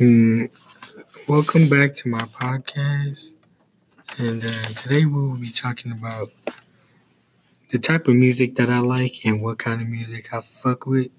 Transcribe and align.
Mm, 0.00 0.48
welcome 1.28 1.68
back 1.68 1.94
to 1.96 2.08
my 2.08 2.22
podcast. 2.22 3.34
And 4.16 4.42
uh, 4.42 4.62
today 4.74 5.04
we 5.04 5.12
will 5.12 5.36
be 5.36 5.50
talking 5.50 5.92
about 5.92 6.28
the 7.70 7.78
type 7.78 8.08
of 8.08 8.14
music 8.14 8.54
that 8.54 8.70
I 8.70 8.78
like 8.78 9.26
and 9.26 9.42
what 9.42 9.58
kind 9.58 9.82
of 9.82 9.88
music 9.88 10.32
I 10.32 10.40
fuck 10.40 10.86
with. 10.86 11.10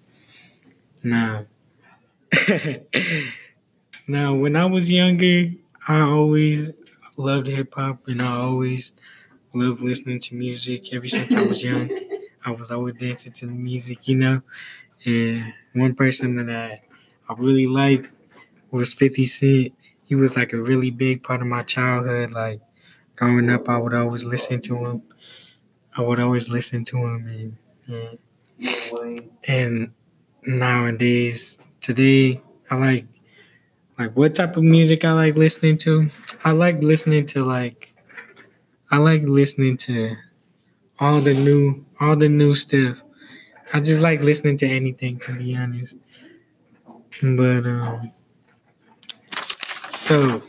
Now, 1.04 1.46
now 4.08 4.34
when 4.34 4.56
I 4.56 4.66
was 4.66 4.92
younger, 4.92 5.52
I 5.88 6.00
always 6.00 6.72
loved 7.18 7.46
hip 7.46 7.76
hop 7.76 8.08
and 8.08 8.20
I 8.20 8.32
always 8.36 8.94
loved 9.54 9.82
listening 9.82 10.22
to 10.22 10.34
music. 10.34 10.92
Ever 10.92 11.08
since 11.08 11.36
I 11.36 11.46
was 11.46 11.64
young, 11.72 11.88
I 12.44 12.50
was 12.50 12.72
always 12.72 12.96
dancing 12.96 13.32
to 13.34 13.46
the 13.46 13.52
music, 13.52 14.08
you 14.08 14.16
know. 14.16 14.42
And 15.06 15.54
one 15.74 15.94
person 15.94 16.36
that 16.38 16.50
I, 16.50 16.82
I 17.30 17.36
really 17.38 17.68
liked 17.68 18.16
was 18.72 18.94
50 18.94 19.26
Cent. 19.26 19.74
He 20.06 20.16
was 20.16 20.36
like 20.38 20.54
a 20.54 20.62
really 20.62 20.92
big 20.92 21.24
part 21.24 21.42
of 21.42 21.48
my 21.48 21.64
childhood. 21.64 22.32
Like 22.32 22.62
growing 23.16 23.50
up, 23.50 23.70
I 23.70 23.78
would 23.78 23.94
always 23.94 24.24
listen 24.24 24.62
to 24.62 24.78
him. 24.86 25.04
I 25.98 26.02
would 26.02 26.20
always 26.20 26.50
listen 26.50 26.86
to 26.86 26.98
him, 26.98 27.28
and 27.28 27.58
and, 27.88 28.20
and 29.48 29.92
nowadays, 30.46 31.60
today, 31.82 32.42
I 32.70 32.76
like 32.76 33.06
like 34.00 34.16
what 34.16 34.36
type 34.36 34.58
of 34.58 34.64
music 34.64 35.06
I 35.06 35.14
like 35.14 35.38
listening 35.38 35.78
to. 35.80 36.10
I 36.44 36.52
like 36.52 36.82
listening 36.84 37.26
to 37.28 37.44
like 37.44 37.94
I 38.92 38.98
like 38.98 39.24
listening 39.24 39.78
to 39.78 40.18
all 41.00 41.22
the 41.22 41.34
new 41.34 41.86
all 42.00 42.16
the 42.16 42.30
new 42.30 42.56
stuff. 42.56 43.04
I 43.74 43.82
just 43.82 44.02
like 44.02 44.24
listening 44.24 44.58
to 44.60 44.68
anything 44.68 45.20
to 45.22 45.34
be 45.34 45.56
honest. 45.56 45.98
But 47.22 47.66
um 47.66 48.12
so 50.02 50.42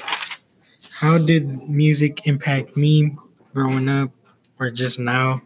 how 1.01 1.19
did 1.19 1.69
music 1.69 2.27
impact 2.27 2.75
me 2.77 3.15
growing 3.53 3.89
up 3.89 4.11
or 4.59 4.71
just 4.71 4.99
now? 4.99 5.43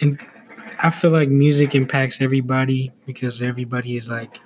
And 0.00 0.18
I 0.82 0.90
feel 0.90 1.10
like 1.10 1.28
music 1.30 1.74
impacts 1.74 2.20
everybody 2.20 2.92
because 3.06 3.40
everybody 3.42 3.96
is 3.96 4.10
like 4.10 4.40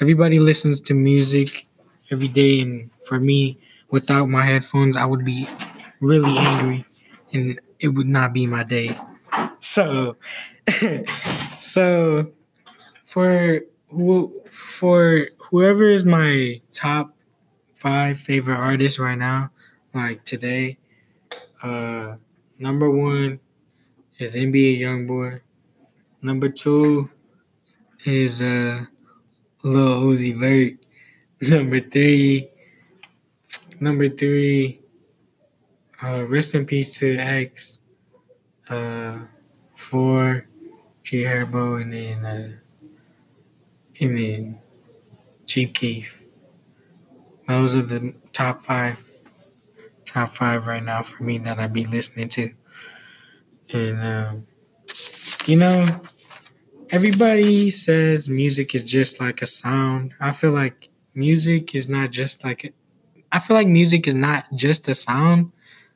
everybody 0.00 0.38
listens 0.40 0.80
to 0.82 0.94
music 0.94 1.66
every 2.10 2.28
day 2.28 2.60
and 2.60 2.90
for 3.06 3.20
me 3.20 3.58
without 3.90 4.28
my 4.28 4.44
headphones 4.44 4.96
I 4.96 5.04
would 5.04 5.24
be 5.24 5.48
really 6.00 6.36
angry 6.36 6.84
and 7.32 7.60
it 7.78 7.88
would 7.88 8.08
not 8.08 8.32
be 8.32 8.46
my 8.46 8.64
day. 8.64 8.98
So 9.60 10.16
so 11.58 12.32
for 13.04 13.60
for 14.46 15.28
whoever 15.38 15.84
is 15.84 16.04
my 16.04 16.60
top 16.72 17.14
five 17.84 18.16
favorite 18.16 18.56
artists 18.56 18.98
right 18.98 19.18
now, 19.18 19.50
like 19.92 20.24
today, 20.24 20.78
uh 21.62 22.16
number 22.58 22.88
one 22.90 23.40
is 24.18 24.34
NBA 24.34 24.80
Youngboy. 24.80 25.42
Number 26.22 26.48
two 26.48 27.10
is 28.06 28.40
uh 28.40 28.86
Lil 29.62 30.00
Uzi 30.00 30.32
Vert. 30.32 30.80
Number 31.50 31.78
three, 31.80 32.48
number 33.78 34.08
three, 34.08 34.80
uh, 36.02 36.24
rest 36.26 36.54
in 36.54 36.64
peace 36.64 36.98
to 37.00 37.18
X. 37.18 37.80
Uh, 38.70 39.18
four, 39.74 40.46
G 41.02 41.24
Herbo, 41.24 41.82
and 41.82 41.92
then 41.92 42.24
uh, 42.24 42.52
and 44.00 44.16
then 44.18 44.58
Chief 45.44 45.74
Keef. 45.74 46.23
Those 47.46 47.76
are 47.76 47.82
the 47.82 48.14
top 48.32 48.60
five, 48.60 49.04
top 50.04 50.30
five 50.34 50.66
right 50.66 50.82
now 50.82 51.02
for 51.02 51.22
me 51.24 51.38
that 51.38 51.58
I 51.58 51.66
be 51.66 51.84
listening 51.84 52.28
to. 52.30 52.50
And 53.72 54.02
um, 54.02 54.46
you 55.46 55.56
know, 55.56 56.00
everybody 56.90 57.70
says 57.70 58.28
music 58.28 58.74
is 58.74 58.84
just 58.84 59.20
like 59.20 59.42
a 59.42 59.46
sound. 59.46 60.14
I 60.20 60.32
feel 60.32 60.52
like 60.52 60.88
music 61.14 61.74
is 61.74 61.88
not 61.88 62.10
just 62.10 62.44
like 62.44 62.74
I 63.32 63.40
feel 63.40 63.56
like 63.56 63.68
music 63.68 64.06
is 64.08 64.14
not 64.14 64.46
just 64.54 64.88
a 64.88 64.94
sound. 64.94 65.52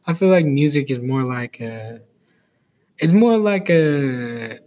I 0.06 0.15
feel 0.15 0.28
like 0.28 0.47
music 0.47 0.91
is 0.91 1.00
more 1.00 1.25
like 1.25 1.60
a 1.60 2.00
it's 2.98 3.12
more 3.12 3.38
like 3.38 3.70
a 3.70 4.59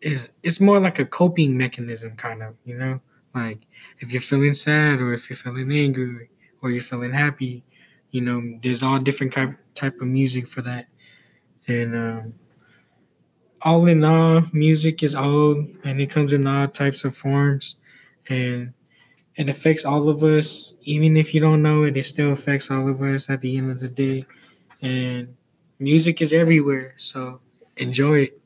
is 0.00 0.30
it's 0.42 0.60
more 0.60 0.80
like 0.80 0.98
a 0.98 1.04
coping 1.06 1.56
mechanism 1.56 2.16
kind 2.16 2.42
of, 2.42 2.54
you 2.64 2.76
know? 2.76 3.00
Like 3.38 3.60
if 4.00 4.12
you're 4.12 4.20
feeling 4.20 4.52
sad 4.52 5.00
or 5.00 5.12
if 5.14 5.28
you're 5.30 5.36
feeling 5.36 5.72
angry 5.72 6.28
or 6.62 6.70
you're 6.70 6.82
feeling 6.82 7.12
happy, 7.12 7.64
you 8.10 8.20
know, 8.20 8.58
there's 8.62 8.82
all 8.82 8.98
different 8.98 9.32
type 9.32 9.54
type 9.74 10.00
of 10.00 10.08
music 10.08 10.46
for 10.48 10.62
that. 10.62 10.86
And 11.66 11.94
um 11.94 12.34
all 13.62 13.86
in 13.86 14.04
all, 14.04 14.44
music 14.52 15.02
is 15.02 15.14
old 15.14 15.66
and 15.84 16.00
it 16.00 16.10
comes 16.10 16.32
in 16.32 16.46
all 16.46 16.68
types 16.68 17.04
of 17.04 17.16
forms 17.16 17.76
and 18.28 18.72
it 19.34 19.48
affects 19.48 19.84
all 19.84 20.08
of 20.08 20.22
us. 20.22 20.74
Even 20.82 21.16
if 21.16 21.34
you 21.34 21.40
don't 21.40 21.62
know 21.62 21.84
it, 21.84 21.96
it 21.96 22.04
still 22.04 22.32
affects 22.32 22.70
all 22.70 22.88
of 22.88 23.02
us 23.02 23.30
at 23.30 23.40
the 23.40 23.56
end 23.56 23.70
of 23.70 23.80
the 23.80 23.88
day. 23.88 24.26
And 24.82 25.36
music 25.78 26.20
is 26.20 26.32
everywhere, 26.32 26.94
so 26.96 27.40
enjoy 27.76 28.20
it. 28.20 28.40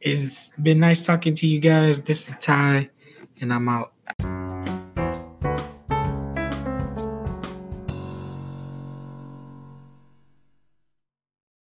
It's 0.00 0.52
been 0.62 0.78
nice 0.80 1.04
talking 1.04 1.34
to 1.34 1.46
you 1.46 1.58
guys. 1.58 2.00
This 2.00 2.28
is 2.28 2.34
Ty, 2.40 2.90
and 3.40 3.52
I'm 3.52 3.68
out. 3.68 3.92